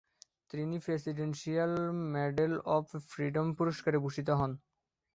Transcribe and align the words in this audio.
তিনি 0.51 0.75
presidential 0.85 1.73
medal 2.13 2.53
of 2.75 2.85
freedom 3.09 3.47
পুরস্কারে 3.57 3.97
ভূষিত 4.03 4.29
হন। 4.39 4.51